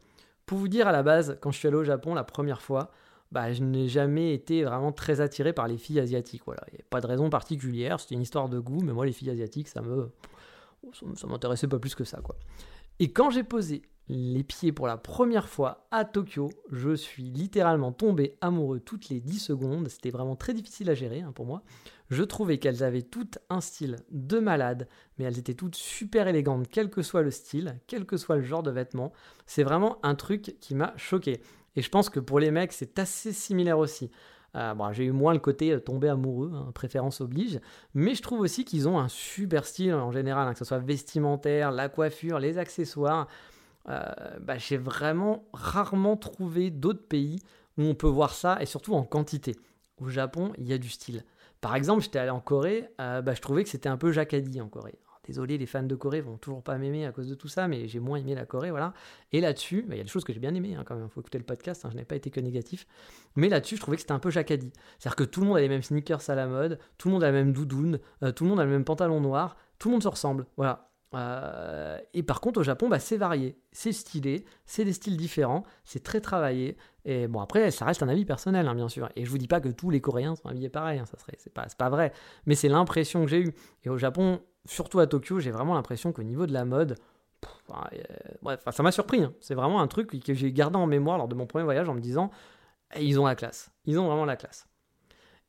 [0.45, 2.91] Pour vous dire à la base, quand je suis allé au Japon la première fois,
[3.33, 6.43] bah, je n'ai jamais été vraiment très attiré par les filles asiatiques.
[6.47, 9.07] Voilà, il n'y a pas de raison particulière, c'était une histoire de goût, mais moi
[9.07, 10.11] les filles asiatiques, ça me,
[10.93, 12.37] ça m'intéressait pas plus que ça, quoi.
[12.99, 17.93] Et quand j'ai posé les pieds pour la première fois à Tokyo, je suis littéralement
[17.93, 19.89] tombé amoureux toutes les 10 secondes.
[19.89, 21.62] C'était vraiment très difficile à gérer hein, pour moi.
[22.09, 26.69] Je trouvais qu'elles avaient toutes un style de malade, mais elles étaient toutes super élégantes,
[26.71, 29.12] quel que soit le style, quel que soit le genre de vêtements.
[29.45, 31.41] C'est vraiment un truc qui m'a choqué.
[31.77, 34.11] Et je pense que pour les mecs, c'est assez similaire aussi.
[34.57, 37.61] Euh, bon, j'ai eu moins le côté euh, tomber amoureux, hein, préférence oblige,
[37.95, 40.79] mais je trouve aussi qu'ils ont un super style en général, hein, que ce soit
[40.79, 43.29] vestimentaire, la coiffure, les accessoires.
[43.89, 44.03] Euh,
[44.41, 47.39] bah, j'ai vraiment rarement trouvé d'autres pays
[47.77, 49.57] où on peut voir ça, et surtout en quantité.
[49.99, 51.25] Au Japon, il y a du style.
[51.61, 54.69] Par exemple, j'étais allé en Corée, bah, je trouvais que c'était un peu jacadi en
[54.69, 54.99] Corée.
[55.27, 57.89] Désolé, les fans de Corée vont toujours pas m'aimer à cause de tout ça, mais
[57.89, 58.95] j'ai moins aimé la Corée, voilà.
[59.33, 61.07] Et là-dessus, bah, il y a des choses que j'ai bien aimées hein, quand même.
[61.07, 62.87] Il faut écouter le podcast, hein, je n'ai pas été que négatif.
[63.35, 64.73] Mais là-dessus, je trouvais que c'était un peu jacadi.
[64.99, 67.25] C'est-à-dire que tout le monde a les mêmes sneakers à la mode, tout le monde
[67.25, 69.93] a la même doudoune, euh, tout le monde a le même pantalon noir, tout le
[69.93, 70.91] monde se ressemble, voilà.
[71.15, 75.62] Euh, et par contre, au Japon, bah, c'est varié, c'est stylé, c'est des styles différents,
[75.85, 76.77] c'est très travaillé.
[77.05, 79.09] Et bon, après, ça reste un avis personnel, hein, bien sûr.
[79.17, 81.53] Et je vous dis pas que tous les Coréens sont habillés pareil, ça serait, c'est
[81.53, 82.12] pas vrai.
[82.47, 83.55] Mais c'est l'impression que j'ai eue.
[83.85, 86.96] Et au Japon, surtout à Tokyo, j'ai vraiment l'impression qu'au niveau de la mode,
[88.42, 89.22] bref, ça m'a surpris.
[89.22, 89.33] Hein.
[89.40, 91.94] C'est vraiment un truc que j'ai gardé en mémoire lors de mon premier voyage en
[91.94, 92.31] me disant
[92.94, 93.70] eh, ils ont la classe.
[93.85, 94.66] Ils ont vraiment la classe.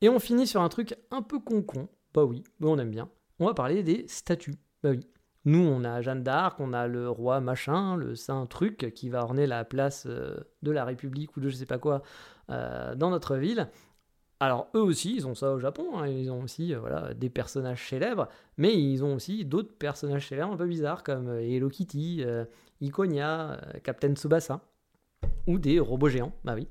[0.01, 1.87] Et on finit sur un truc un peu con-con.
[2.13, 3.09] Bah oui, mais on aime bien.
[3.39, 4.55] On va parler des statues.
[4.83, 5.07] Bah oui.
[5.45, 9.23] Nous, on a Jeanne d'Arc, on a le roi machin, le saint truc qui va
[9.23, 12.01] orner la place euh, de la République ou de je sais pas quoi
[12.49, 13.69] euh, dans notre ville.
[14.39, 16.07] Alors eux aussi, ils ont ça au Japon, hein.
[16.07, 20.53] ils ont aussi euh, voilà, des personnages célèbres, mais ils ont aussi d'autres personnages célèbres
[20.53, 22.23] un peu bizarres comme Hello Kitty,
[22.81, 24.61] Iconia, Captain Tsubasa
[25.47, 26.67] ou des robots géants, bah oui.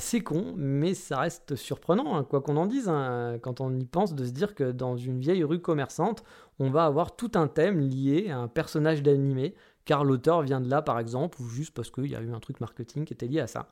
[0.00, 3.86] c'est con, mais ça reste surprenant, hein, quoi qu'on en dise, hein, quand on y
[3.86, 6.22] pense, de se dire que dans une vieille rue commerçante,
[6.58, 10.68] on va avoir tout un thème lié à un personnage d'animé, car l'auteur vient de
[10.68, 13.26] là par exemple, ou juste parce qu'il y a eu un truc marketing qui était
[13.26, 13.68] lié à ça.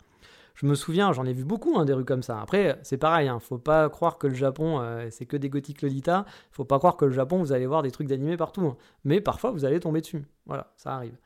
[0.60, 2.38] Je me souviens, j'en ai vu beaucoup hein, des rues comme ça.
[2.38, 5.80] Après, c'est pareil, hein, faut pas croire que le Japon, euh, c'est que des gothiques
[5.80, 6.26] Lolita.
[6.50, 8.66] Faut pas croire que le Japon, vous allez voir des trucs d'animé partout.
[8.66, 8.76] Hein.
[9.04, 10.22] Mais parfois, vous allez tomber dessus.
[10.44, 11.16] Voilà, ça arrive.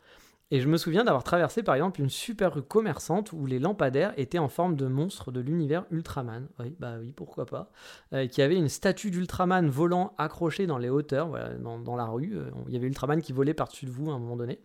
[0.50, 4.12] Et je me souviens d'avoir traversé par exemple une super rue commerçante où les lampadaires
[4.18, 6.48] étaient en forme de monstres de l'univers Ultraman.
[6.58, 7.70] Oui, bah oui, pourquoi pas.
[8.12, 12.36] Euh, qui avait une statue d'Ultraman volant accrochée dans les hauteurs, dans, la rue.
[12.36, 14.60] Euh, il y avait Ultraman qui volait par-dessus de vous à un moment donné.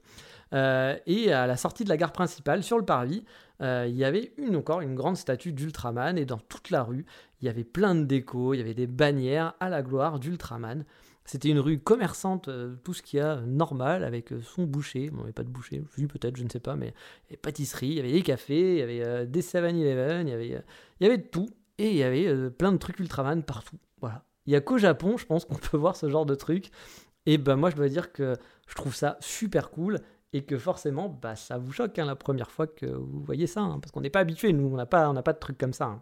[0.53, 3.23] Euh, et à la sortie de la gare principale, sur le parvis,
[3.61, 6.17] il y avait une encore une grande statue d'Ultraman.
[6.17, 7.05] Et dans toute la rue,
[7.41, 10.83] il y avait plein de décos, il y avait des bannières à la gloire d'Ultraman.
[11.29, 15.11] C'était une rue commerçante, euh, tout ce qu'il y a normal, avec euh, son boucher.
[15.11, 17.25] Bon, il n'y avait pas de boucher, vu peut-être, je ne sais pas, mais il
[17.25, 20.31] y avait pâtisserie, il y avait des cafés, il y avait euh, des 7-Eleven, il
[20.31, 21.47] y avait, il y avait de tout.
[21.77, 23.77] Et il y avait plein de trucs Ultraman partout.
[24.01, 26.71] Il n'y a qu'au Japon, je pense, qu'on peut voir ce genre de trucs.
[27.27, 28.35] Et ben moi, je dois dire que
[28.67, 29.99] je trouve ça super cool
[30.33, 33.61] et que forcément, bah, ça vous choque hein, la première fois que vous voyez ça,
[33.61, 35.85] hein, parce qu'on n'est pas habitué, nous, on n'a pas, pas de trucs comme ça.
[35.85, 36.01] Hein.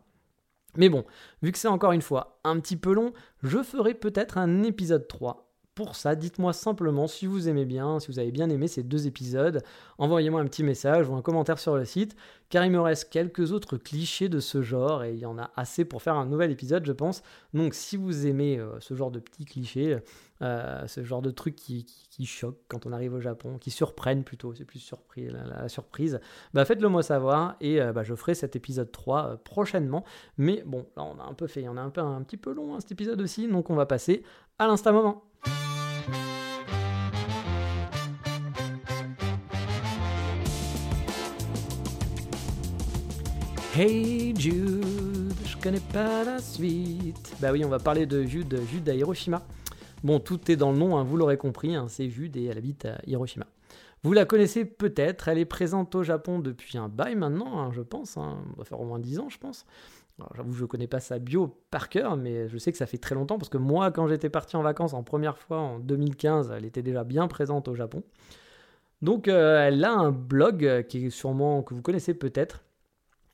[0.77, 1.03] Mais bon,
[1.41, 3.13] vu que c'est encore une fois un petit peu long,
[3.43, 5.46] je ferai peut-être un épisode 3
[5.77, 9.05] pour ça, dites-moi simplement si vous aimez bien, si vous avez bien aimé ces deux
[9.05, 9.61] épisodes,
[9.99, 12.15] envoyez-moi un petit message ou un commentaire sur le site,
[12.49, 15.51] car il me reste quelques autres clichés de ce genre et il y en a
[15.55, 17.21] assez pour faire un nouvel épisode, je pense.
[17.53, 19.99] Donc si vous aimez euh, ce genre de petits clichés,
[20.41, 24.23] euh, ce genre de trucs qui, qui, choquent quand on arrive au Japon, qui surprennent
[24.23, 26.19] plutôt, c'est plus surpris, la, surprise,
[26.55, 30.03] bah faites-le moi savoir et euh, bah, je ferai cet épisode 3 prochainement.
[30.39, 32.51] Mais bon, là on a un peu fait, on a un peu un petit peu
[32.51, 34.23] long hein, cet épisode aussi, donc on va passer
[34.57, 35.26] à l'instant moment.
[43.79, 47.36] Hey Jude, je connais pas la suite.
[47.39, 49.43] Bah oui, on va parler de Jude, Jude à Hiroshima.
[50.03, 52.57] Bon, tout est dans le nom, hein, vous l'aurez compris, hein, c'est Jude et elle
[52.57, 53.45] habite à Hiroshima.
[54.01, 57.81] Vous la connaissez peut-être, elle est présente au Japon depuis un bail maintenant, hein, je
[57.81, 59.67] pense, on va faire au moins 10 ans, je pense.
[60.36, 62.97] J'avoue, je ne connais pas sa bio par cœur, mais je sais que ça fait
[62.97, 66.51] très longtemps parce que moi, quand j'étais parti en vacances en première fois en 2015,
[66.56, 68.03] elle était déjà bien présente au Japon.
[69.03, 72.63] Donc, euh, elle a un blog qui est sûrement que vous connaissez peut-être,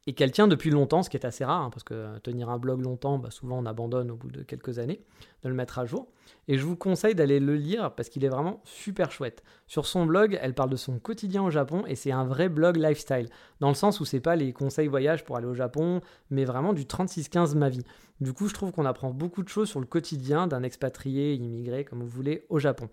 [0.06, 2.58] et qu'elle tient depuis longtemps, ce qui est assez rare, hein, parce que tenir un
[2.58, 5.02] blog longtemps, bah, souvent on abandonne au bout de quelques années
[5.44, 6.08] de le mettre à jour.
[6.48, 9.44] Et je vous conseille d'aller le lire parce qu'il est vraiment super chouette.
[9.68, 12.78] Sur son blog, elle parle de son quotidien au Japon et c'est un vrai blog
[12.78, 16.44] lifestyle, dans le sens où c'est pas les conseils voyage pour aller au Japon, mais
[16.44, 17.84] vraiment du 36-15 ma vie.
[18.20, 21.86] Du coup, je trouve qu'on apprend beaucoup de choses sur le quotidien d'un expatrié, immigré,
[21.86, 22.90] comme vous voulez, au Japon.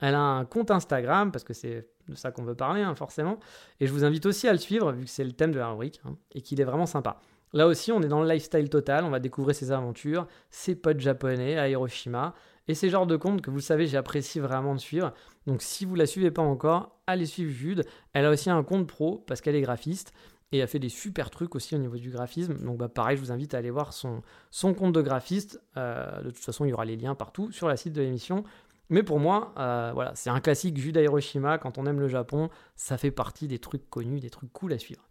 [0.00, 3.38] Elle a un compte Instagram, parce que c'est de ça qu'on veut parler, hein, forcément.
[3.80, 5.68] Et je vous invite aussi à le suivre, vu que c'est le thème de la
[5.68, 7.20] rubrique, hein, et qu'il est vraiment sympa.
[7.52, 11.00] Là aussi, on est dans le lifestyle total, on va découvrir ses aventures, ses potes
[11.00, 12.34] japonais à Hiroshima,
[12.68, 15.12] et c'est genre de compte que vous savez, j'apprécie vraiment de suivre.
[15.46, 17.84] Donc si vous la suivez pas encore, allez suivre Jude.
[18.12, 20.12] Elle a aussi un compte pro, parce qu'elle est graphiste,
[20.52, 22.54] et elle fait des super trucs aussi au niveau du graphisme.
[22.64, 25.60] Donc bah, pareil, je vous invite à aller voir son, son compte de graphiste.
[25.76, 28.44] Euh, de toute façon, il y aura les liens partout sur la site de l'émission.
[28.90, 31.58] Mais pour moi, euh, voilà, c'est un classique Jude Hiroshima.
[31.58, 34.78] Quand on aime le Japon, ça fait partie des trucs connus, des trucs cool à
[34.78, 35.08] suivre.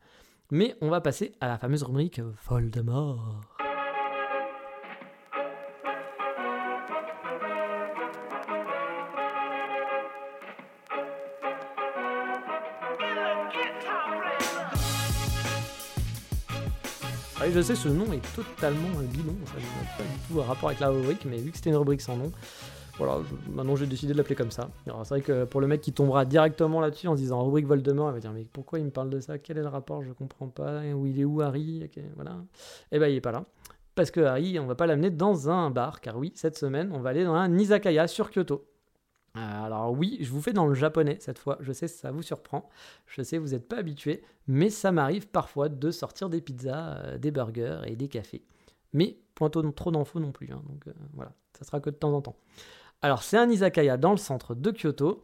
[0.52, 3.42] Mais on va passer à la fameuse rubrique Voldemort.
[17.52, 20.80] je sais, ce nom est totalement bidon, ça n'a pas du tout un rapport avec
[20.80, 22.32] la rubrique, mais vu que c'était une rubrique sans nom,
[23.00, 23.18] voilà,
[23.50, 24.70] maintenant j'ai décidé de l'appeler comme ça.
[24.86, 28.10] C'est vrai que pour le mec qui tombera directement là-dessus en se disant rubrique Voldemort,
[28.10, 29.40] il va dire mais pourquoi il me parle de ça?
[29.40, 30.04] Quel est le rapport?
[30.04, 30.82] Je comprends pas.
[30.94, 31.90] Où il est où Harry?
[32.16, 32.32] Voilà.
[32.92, 33.46] Et eh ben il est pas là.
[33.96, 37.00] Parce que Harry, on va pas l'amener dans un bar, car oui, cette semaine, on
[37.00, 38.66] va aller dans un izakaya sur Kyoto.
[39.38, 41.58] Euh, alors oui, je vous fais dans le japonais cette fois.
[41.62, 42.70] Je sais, ça vous surprend.
[43.08, 47.18] Je sais, vous n'êtes pas habitué, mais ça m'arrive parfois de sortir des pizzas, euh,
[47.18, 48.44] des burgers et des cafés.
[48.94, 50.52] Mais point trop d'infos non plus.
[50.52, 52.36] Hein, donc euh, voilà, ça sera que de temps en temps.
[53.02, 55.24] Alors, c'est un izakaya dans le centre de Kyoto.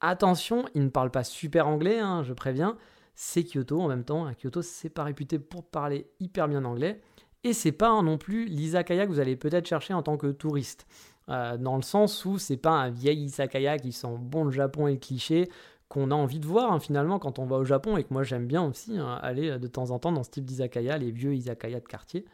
[0.00, 2.76] Attention, ils ne parlent pas super anglais, hein, je préviens.
[3.14, 4.32] C'est Kyoto en même temps.
[4.34, 7.00] Kyoto, c'est pas réputé pour parler hyper bien anglais.
[7.42, 10.86] Et c'est pas non plus l'izakaya que vous allez peut-être chercher en tant que touriste.
[11.28, 14.88] Euh, dans le sens où c'est pas un vieil izakaya qui sent bon le Japon
[14.88, 15.48] et le cliché
[15.88, 18.24] qu'on a envie de voir hein, finalement quand on va au Japon et que moi
[18.24, 21.34] j'aime bien aussi hein, aller de temps en temps dans ce type d'izakaya, les vieux
[21.34, 22.24] izakaya de quartier.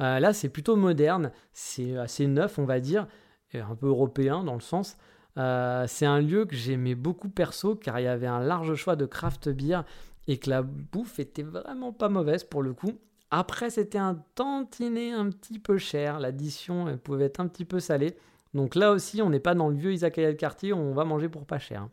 [0.00, 3.06] Euh, là c'est plutôt moderne, c'est assez neuf on va dire,
[3.54, 4.96] un peu européen dans le sens.
[5.36, 8.96] Euh, c'est un lieu que j'aimais beaucoup perso car il y avait un large choix
[8.96, 9.84] de craft beer
[10.26, 12.98] et que la bouffe était vraiment pas mauvaise pour le coup.
[13.30, 16.18] Après, c'était un tantinet un petit peu cher.
[16.18, 18.16] L'addition pouvait être un petit peu salée.
[18.54, 21.28] Donc là aussi, on n'est pas dans le vieux izakaya de quartier on va manger
[21.28, 21.82] pour pas cher.
[21.82, 21.90] Hein.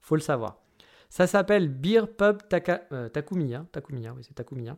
[0.00, 0.58] Faut le savoir.
[1.08, 2.38] Ça s'appelle Beer Pub
[2.92, 3.66] euh, Takumiya.
[3.72, 4.76] Takumiya, oui, c'est Takumiya.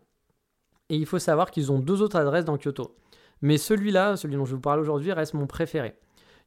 [0.89, 2.97] Et il faut savoir qu'ils ont deux autres adresses dans Kyoto.
[3.41, 5.95] Mais celui-là, celui dont je vous parle aujourd'hui, reste mon préféré.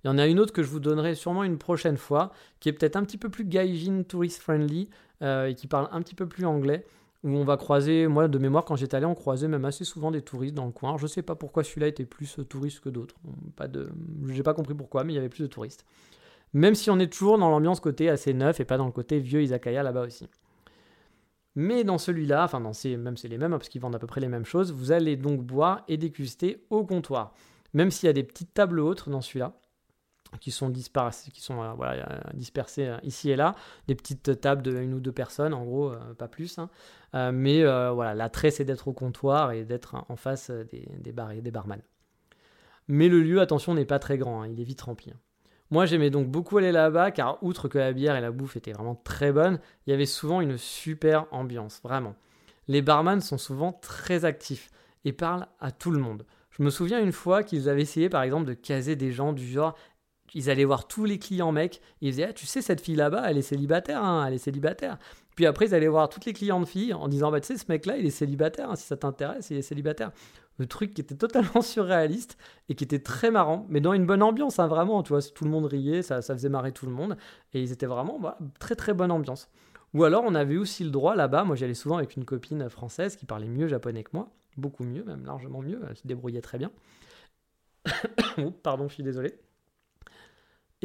[0.05, 2.69] Il y en a une autre que je vous donnerai sûrement une prochaine fois, qui
[2.69, 4.87] est peut-être un petit peu plus gaijin, tourist friendly,
[5.23, 6.85] euh, et qui parle un petit peu plus anglais
[7.23, 10.11] où on va croiser, moi de mémoire quand j'étais allé, on croisait même assez souvent
[10.11, 10.95] des touristes dans le coin.
[10.97, 13.15] Je sais pas pourquoi celui-là était plus euh, touriste que d'autres.
[13.55, 13.89] Pas de,
[14.27, 15.87] j'ai pas compris pourquoi, mais il y avait plus de touristes.
[16.53, 19.17] Même si on est toujours dans l'ambiance côté assez neuf et pas dans le côté
[19.17, 20.29] vieux izakaya là-bas aussi.
[21.55, 23.99] Mais dans celui-là, enfin dans ces, même c'est les mêmes hein, parce qu'ils vendent à
[23.99, 27.33] peu près les mêmes choses, vous allez donc boire et déguster au comptoir.
[27.73, 29.59] Même s'il y a des petites tables autres dans celui-là,
[30.39, 33.55] qui sont, dispersés, qui sont euh, voilà, euh, dispersées euh, ici et là,
[33.87, 36.57] des petites tables de une ou deux personnes, en gros, pas plus.
[36.57, 36.69] Hein.
[37.31, 41.51] mais voilà, l'attrait, c'est d'être au comptoir et d'être en face des, des et des
[41.51, 41.81] barman.
[42.87, 45.11] Mais le lieu, attention, n'est pas très grand, hein, il est vite rempli.
[45.11, 45.19] Hein.
[45.71, 48.73] Moi, j'aimais donc beaucoup aller là-bas, car outre que la bière et la bouffe étaient
[48.73, 52.15] vraiment très bonnes, il y avait souvent une super ambiance, vraiment.
[52.67, 54.69] Les barman sont souvent très actifs
[55.05, 56.25] et parlent à tout le monde.
[56.57, 59.45] Je me souviens une fois qu'ils avaient essayé par exemple de caser des gens du
[59.45, 59.75] genre
[60.33, 63.23] ils allaient voir tous les clients mecs, ils disaient ah, tu sais cette fille là-bas,
[63.29, 64.97] elle est célibataire, hein, elle est célibataire.
[65.35, 67.65] Puis après ils allaient voir toutes les clientes filles en disant bah tu sais ce
[67.69, 70.11] mec là il est célibataire, hein, si ça t'intéresse il est célibataire.
[70.57, 72.37] Le truc qui était totalement surréaliste
[72.69, 75.43] et qui était très marrant, mais dans une bonne ambiance, hein, vraiment, tu vois, tout
[75.43, 77.17] le monde riait, ça, ça faisait marrer tout le monde,
[77.53, 79.49] et ils étaient vraiment bah, très très bonne ambiance.
[79.93, 83.15] Ou alors on avait aussi le droit là-bas, moi j'allais souvent avec une copine française
[83.15, 86.57] qui parlait mieux japonais que moi, beaucoup mieux, même largement mieux, elle se débrouillait très
[86.57, 86.71] bien.
[88.63, 89.37] pardon, je suis désolé.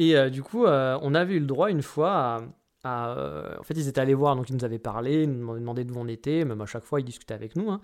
[0.01, 2.41] Et euh, du coup, euh, on avait eu le droit une fois
[2.83, 3.11] à.
[3.15, 5.83] Euh, en fait, ils étaient allés voir, donc ils nous avaient parlé, ils nous demandaient
[5.83, 7.69] d'où on était, même à chaque fois, ils discutaient avec nous.
[7.69, 7.81] Hein.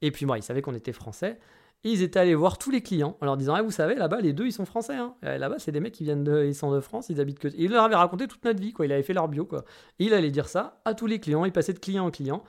[0.00, 1.38] Et puis, moi, ils savaient qu'on était français.
[1.84, 4.22] Et ils étaient allés voir tous les clients en leur disant ah, Vous savez, là-bas,
[4.22, 4.94] les deux, ils sont français.
[4.94, 5.14] Hein.
[5.20, 7.48] Là-bas, c'est des mecs qui viennent ils sont de France, ils habitent que.
[7.48, 8.86] Et il leur avait raconté toute notre vie, quoi.
[8.86, 9.66] Il avait fait leur bio, quoi.
[9.98, 11.44] Et il allait dire ça à tous les clients.
[11.44, 12.44] Il passait de client en client.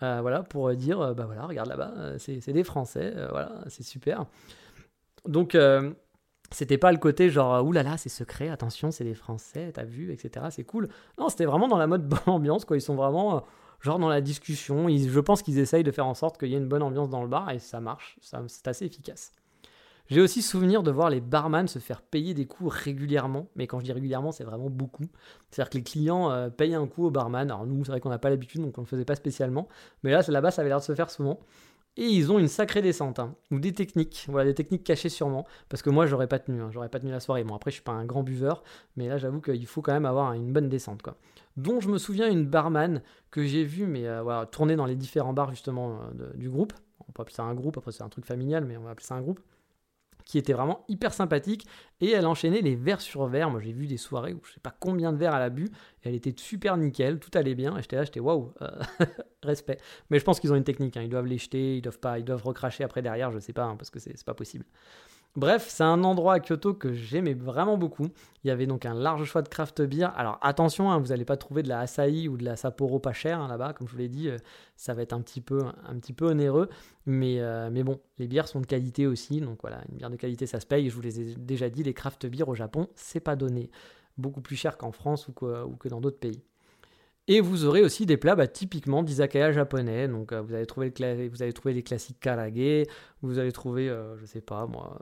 [0.00, 3.12] voilà, pour dire Bah voilà, regarde là-bas, c'est des Français.
[3.30, 4.26] voilà, c'est super.
[5.26, 5.56] Donc.
[6.52, 10.46] C'était pas le côté genre oulala, c'est secret, attention, c'est des Français, t'as vu, etc.
[10.50, 10.88] C'est cool.
[11.18, 12.76] Non, c'était vraiment dans la mode bonne ambiance, quoi.
[12.76, 13.40] Ils sont vraiment euh,
[13.80, 14.88] genre dans la discussion.
[14.88, 17.22] je pense qu'ils essayent de faire en sorte qu'il y ait une bonne ambiance dans
[17.22, 18.18] le bar et ça marche.
[18.20, 19.32] c'est assez efficace.
[20.10, 23.46] J'ai aussi souvenir de voir les barman se faire payer des coups régulièrement.
[23.54, 25.04] Mais quand je dis régulièrement, c'est vraiment beaucoup.
[25.50, 27.48] C'est-à-dire que les clients euh, payent un coup au barman.
[27.48, 29.68] Alors nous, c'est vrai qu'on n'a pas l'habitude, donc on ne le faisait pas spécialement.
[30.02, 31.38] Mais là, là-bas, ça avait l'air de se faire souvent.
[31.96, 35.46] Et ils ont une sacrée descente, hein, ou des techniques, voilà, des techniques cachées sûrement,
[35.68, 37.44] parce que moi j'aurais pas tenu, hein, j'aurais pas tenu la soirée.
[37.44, 38.62] Bon après je suis pas un grand buveur,
[38.96, 41.16] mais là j'avoue qu'il faut quand même avoir une bonne descente quoi.
[41.56, 44.94] Dont je me souviens une barman que j'ai vue, mais euh, voilà, tourner dans les
[44.96, 46.72] différents bars justement euh, du groupe.
[47.08, 49.06] On peut appeler ça un groupe, après c'est un truc familial, mais on va appeler
[49.06, 49.40] ça un groupe
[50.24, 51.66] qui était vraiment hyper sympathique.
[52.00, 53.50] Et elle enchaînait les verres sur verres.
[53.50, 55.64] Moi, j'ai vu des soirées où je sais pas combien de verres elle a bu.
[56.02, 57.76] Et elle était super nickel, tout allait bien.
[57.76, 58.68] Et j'étais là, j'étais waouh, euh,
[59.42, 59.78] respect.
[60.10, 60.96] Mais je pense qu'ils ont une technique.
[60.96, 61.02] Hein.
[61.02, 63.64] Ils doivent les jeter, ils doivent pas, ils doivent recracher après derrière, je sais pas,
[63.64, 64.64] hein, parce que c'est pas possible.
[65.36, 68.08] Bref, c'est un endroit à Kyoto que j'aimais vraiment beaucoup.
[68.42, 70.12] Il y avait donc un large choix de craft beer.
[70.16, 73.12] Alors attention, hein, vous n'allez pas trouver de la Asahi ou de la Sapporo pas
[73.12, 74.38] cher hein, là-bas, comme je vous l'ai dit, euh,
[74.74, 76.68] ça va être un petit peu, un petit peu onéreux.
[77.06, 80.16] Mais, euh, mais bon, les bières sont de qualité aussi, donc voilà, une bière de
[80.16, 80.90] qualité ça se paye.
[80.90, 83.70] Je vous les ai déjà dit, les craft beer au Japon, c'est pas donné.
[84.18, 86.42] Beaucoup plus cher qu'en France ou que dans d'autres pays.
[87.32, 90.08] Et vous aurez aussi des plats bah, typiquement d'izakaya japonais.
[90.08, 90.92] Donc euh, vous, allez trouver
[91.28, 92.88] vous allez trouver des classiques karage,
[93.22, 95.00] vous allez trouver, euh, je sais pas moi,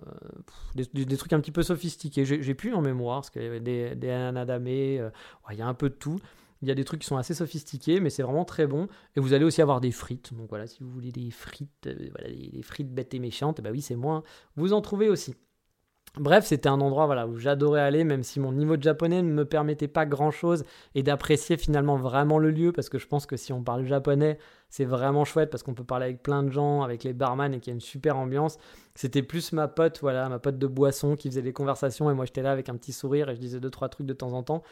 [0.76, 2.26] euh, des, trucs un petit peu sophistiqués.
[2.26, 5.10] J'ai plus en mémoire, parce qu'il y avait des, des anadame, il
[5.52, 6.18] y a un peu de tout.
[6.60, 8.88] Il y a des trucs qui sont assez sophistiqués, mais c'est vraiment très bon.
[9.16, 10.34] Et vous allez aussi avoir des frites.
[10.34, 13.80] Donc voilà, si vous voulez des frites, voilà, des, frites bêtes et méchantes, bah oui,
[13.80, 14.22] c'est moi.
[14.54, 15.34] Vous en trouvez aussi.
[16.16, 19.44] Bref, c'était un endroit où j'adorais aller, même si mon niveau de japonais ne me
[19.44, 23.52] permettait pas grand-chose et d'apprécier finalement vraiment le lieu, parce que je pense que si
[23.52, 27.04] on parle japonais, c'est vraiment chouette, parce qu'on peut parler avec plein de gens, avec
[27.04, 28.58] les barman, et qu'il y a une super ambiance.
[28.94, 32.24] C'était plus ma pote, voilà, ma pote de boisson qui faisait les conversations, et moi
[32.24, 34.42] j'étais là avec un petit sourire, et je disais deux, trois trucs de temps en
[34.42, 34.62] temps.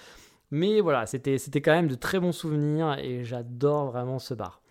[0.51, 4.62] Mais voilà, c'était quand même de très bons souvenirs et j'adore vraiment ce bar.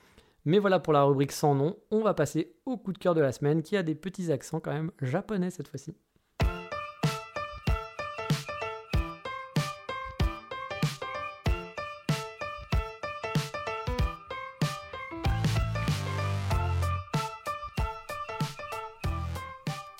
[0.45, 3.19] Mais voilà pour la rubrique sans nom, on va passer au coup de cœur de
[3.19, 5.93] la semaine qui a des petits accents quand même japonais cette fois-ci.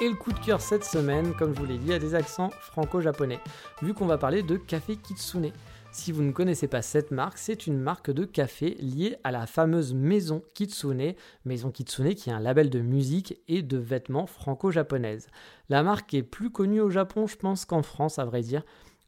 [0.02, 2.50] Et le coup de cœur cette semaine, comme je vous l'ai dit, a des accents
[2.50, 3.40] franco-japonais,
[3.82, 5.54] vu qu'on va parler de café Kitsune.
[5.94, 9.48] Si vous ne connaissez pas cette marque, c'est une marque de café liée à la
[9.48, 11.14] fameuse maison Kitsune,
[11.46, 15.28] maison Kitsune qui est un label de musique et de vêtements franco-japonaises.
[15.70, 18.64] La marque est plus connue au Japon, je pense, qu'en France, à vrai dire,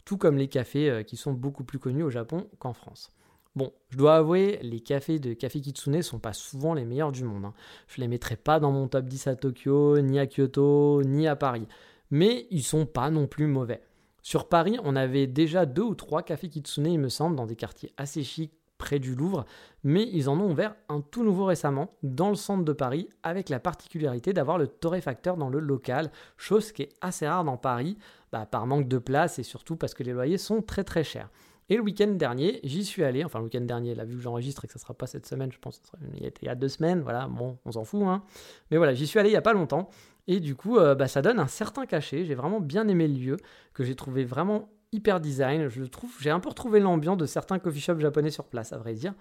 [0.06, 3.12] tout comme les cafés euh, qui sont beaucoup plus connus au Japon qu'en France.
[3.58, 7.24] Bon, je dois avouer, les cafés de Café Kitsune sont pas souvent les meilleurs du
[7.24, 7.44] monde.
[7.44, 7.54] Hein.
[7.88, 11.36] Je les mettrai pas dans mon top 10 à Tokyo, ni à Kyoto, ni à
[11.36, 11.68] Paris.
[12.12, 13.82] Mais ils sont pas non plus mauvais.
[14.22, 17.56] Sur Paris, on avait déjà deux ou trois cafés Kitsune, il me semble, dans des
[17.56, 19.44] quartiers assez chics près du Louvre,
[19.84, 23.50] mais ils en ont ouvert un tout nouveau récemment dans le centre de Paris avec
[23.50, 27.98] la particularité d'avoir le torréfacteur dans le local, chose qui est assez rare dans Paris,
[28.32, 31.32] bah, par manque de place et surtout parce que les loyers sont très très chers.
[31.70, 34.64] Et le week-end dernier, j'y suis allé, enfin le week-end dernier, là, vu que j'enregistre
[34.64, 35.82] et que ça sera pas cette semaine, je pense,
[36.16, 38.24] il y a deux semaines, voilà, bon, on s'en fout, hein.
[38.72, 39.90] Mais voilà, j'y suis allé il y a pas longtemps,
[40.28, 43.16] et du coup, euh, bah, ça donne un certain cachet, j'ai vraiment bien aimé le
[43.16, 43.38] lieu,
[43.74, 47.60] que j'ai trouvé vraiment hyper design, je trouve, j'ai un peu retrouvé l'ambiance de certains
[47.60, 49.14] coffee shops japonais sur place, à vrai dire.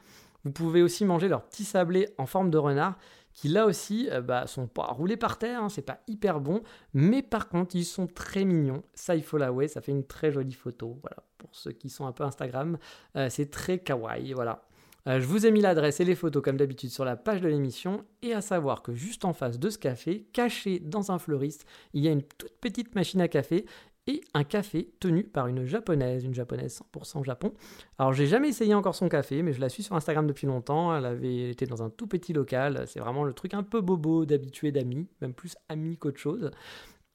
[0.45, 2.97] Vous pouvez aussi manger leurs petits sablés en forme de renard,
[3.37, 6.63] qui là aussi euh, bah, sont pas roulés par terre, hein, c'est pas hyper bon,
[6.95, 8.83] mais par contre ils sont très mignons.
[8.95, 10.99] Ça il faut l'avouer, ça fait une très jolie photo.
[11.03, 12.79] Voilà, pour ceux qui sont un peu Instagram,
[13.15, 14.33] euh, c'est très kawaii.
[14.33, 14.63] Voilà.
[15.07, 17.49] Euh, je vous ai mis l'adresse et les photos comme d'habitude sur la page de
[17.49, 21.67] l'émission et à savoir que juste en face de ce café, caché dans un fleuriste,
[21.93, 23.67] il y a une toute petite machine à café
[24.07, 27.53] et un café tenu par une japonaise, une japonaise 100% Japon.
[27.99, 30.97] Alors j'ai jamais essayé encore son café, mais je la suis sur Instagram depuis longtemps.
[30.97, 32.85] Elle avait été dans un tout petit local.
[32.87, 36.51] C'est vraiment le truc un peu bobo d'habitué d'amis, même plus ami qu'autre chose.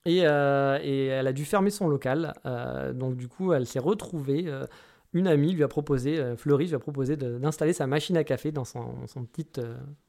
[0.06, 2.34] Et, euh, elle a dû fermer son local.
[2.46, 4.46] Euh, donc du coup, elle s'est retrouvée.
[4.48, 4.66] Euh,
[5.14, 8.64] une amie lui a proposé, Fleury lui a proposé d'installer sa machine à café dans
[8.64, 9.46] son, son, petit,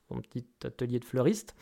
[0.08, 1.56] son petit atelier de fleuriste.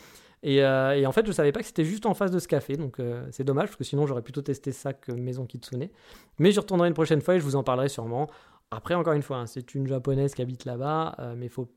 [0.47, 2.77] Euh, et, en fait, je savais pas que c'était juste en face de ce café,
[2.77, 5.89] donc euh, c'est dommage parce que sinon j'aurais plutôt testé ça que Maison Kitsune.
[6.39, 8.29] Mais je retournerai une prochaine fois et je vous en parlerai sûrement.
[8.71, 11.69] Après, encore une fois, hein, c'est une japonaise qui habite là-bas, euh, mais faut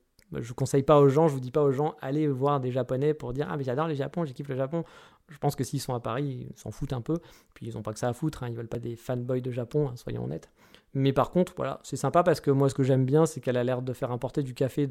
[0.41, 3.13] je conseille pas aux gens, je vous dis pas aux gens, allez voir des japonais
[3.13, 4.83] pour dire ah mais j'adore les Japon, j'ai le Japon.
[5.29, 7.17] Je pense que s'ils sont à Paris, ils s'en foutent un peu.
[7.53, 9.51] Puis ils ont pas que ça à foutre, hein, ils veulent pas des fanboys de
[9.51, 10.49] Japon, hein, soyons honnêtes.
[10.95, 13.57] Mais par contre, voilà, c'est sympa parce que moi, ce que j'aime bien, c'est qu'elle
[13.57, 14.87] a l'air de faire importer du café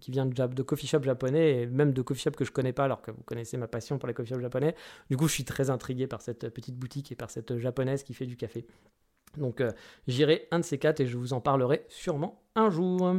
[0.00, 2.84] qui vient de, coffee shop japonais et même de coffee shop que je connais pas,
[2.84, 4.74] alors que vous connaissez ma passion pour les coffee shop japonais.
[5.10, 8.14] Du coup, je suis très intrigué par cette petite boutique et par cette japonaise qui
[8.14, 8.66] fait du café.
[9.36, 9.70] Donc, euh,
[10.08, 13.14] j'irai un de ces quatre et je vous en parlerai sûrement un jour.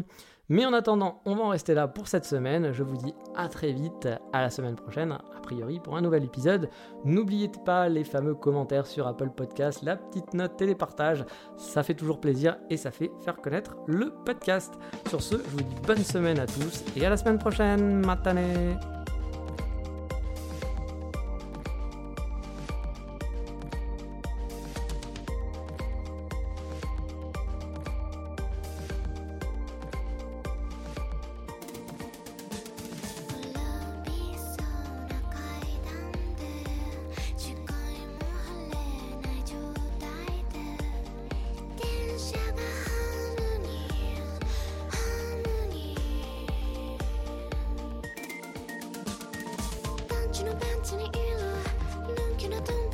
[0.49, 2.71] Mais en attendant, on va en rester là pour cette semaine.
[2.71, 6.23] Je vous dis à très vite, à la semaine prochaine, a priori pour un nouvel
[6.23, 6.69] épisode.
[7.03, 11.25] N'oubliez pas les fameux commentaires sur Apple Podcast, la petite note et les partages.
[11.57, 14.75] Ça fait toujours plaisir et ça fait faire connaître le podcast.
[15.09, 18.05] Sur ce, je vous dis bonne semaine à tous et à la semaine prochaine.
[18.05, 18.94] Matane
[50.45, 52.84] のパンツに色分岐のトン